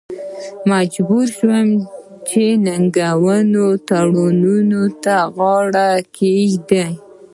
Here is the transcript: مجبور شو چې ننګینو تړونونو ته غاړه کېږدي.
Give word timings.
مجبور 0.69 1.25
شو 1.37 1.49
چې 2.27 2.43
ننګینو 2.65 3.67
تړونونو 3.87 4.83
ته 5.03 5.15
غاړه 5.35 5.89
کېږدي. 6.17 6.85